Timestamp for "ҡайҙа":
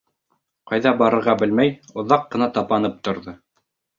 0.71-0.93